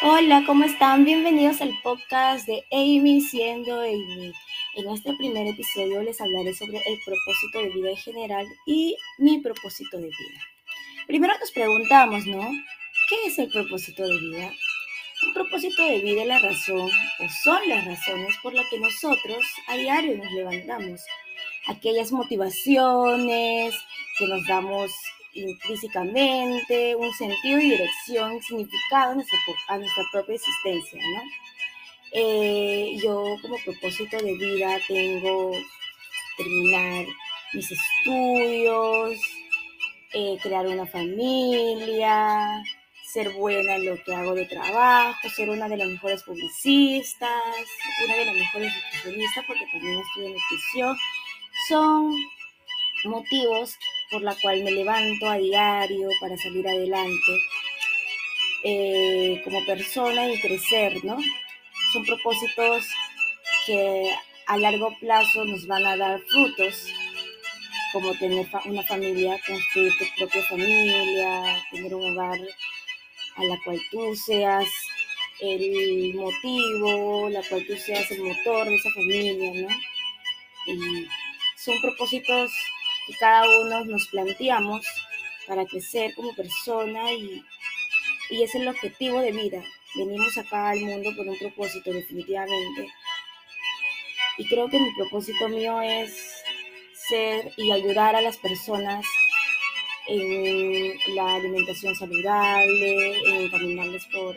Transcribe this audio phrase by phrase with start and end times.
[0.00, 1.04] Hola, ¿cómo están?
[1.04, 4.32] Bienvenidos al podcast de Amy siendo Amy.
[4.76, 9.40] En este primer episodio les hablaré sobre el propósito de vida en general y mi
[9.40, 10.40] propósito de vida.
[11.08, 12.48] Primero nos preguntamos, ¿no?
[13.08, 14.52] ¿Qué es el propósito de vida?
[15.26, 16.88] Un propósito de vida es la razón
[17.18, 21.00] o son las razones por las que nosotros a diario nos levantamos.
[21.66, 23.74] Aquellas motivaciones
[24.16, 24.92] que nos damos
[25.38, 31.22] intrínsecamente, un sentido y dirección, significado a nuestra, propia existencia, ¿no?
[32.12, 35.52] Eh, yo como propósito de vida tengo
[36.38, 37.06] terminar
[37.52, 39.18] mis estudios,
[40.14, 42.62] eh, crear una familia,
[43.12, 47.64] ser buena en lo que hago de trabajo, ser una de las mejores publicistas,
[48.04, 50.96] una de las mejores nutricionistas, porque también estudio nutrición.
[51.68, 52.14] Son
[53.04, 53.76] motivos
[54.10, 57.32] por la cual me levanto a diario para salir adelante
[58.64, 61.18] eh, como persona y crecer, ¿no?
[61.92, 62.86] Son propósitos
[63.66, 64.10] que
[64.46, 66.86] a largo plazo nos van a dar frutos,
[67.92, 72.38] como tener una familia, construir tu propia familia, tener un hogar
[73.36, 74.66] a la cual tú seas
[75.40, 79.68] el motivo, la cual tú seas el motor de esa familia, ¿no?
[80.66, 81.06] Y
[81.56, 82.50] son propósitos
[83.08, 84.86] que cada uno nos planteamos
[85.46, 87.42] para crecer como persona y,
[88.30, 89.64] y es el objetivo de vida.
[89.94, 92.86] Venimos acá al mundo por un propósito definitivamente.
[94.36, 96.44] Y creo que mi propósito mío es
[97.08, 99.06] ser y ayudar a las personas
[100.06, 104.36] en la alimentación saludable, en caminarles por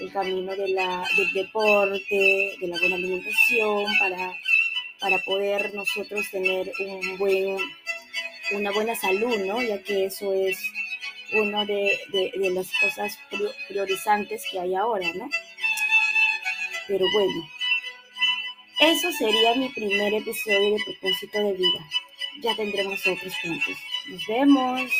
[0.00, 4.32] el camino de la, del deporte, de la buena alimentación, para,
[4.98, 7.58] para poder nosotros tener un buen
[8.52, 9.62] una buena salud, ¿no?
[9.62, 10.58] Ya que eso es
[11.32, 11.98] una de,
[12.54, 13.18] las cosas
[13.68, 15.28] priorizantes que hay ahora, ¿no?
[16.86, 17.48] Pero bueno,
[18.80, 21.88] eso sería mi primer episodio de propósito de vida.
[22.40, 23.76] Ya tendremos otros puntos.
[24.08, 24.90] Nos vemos.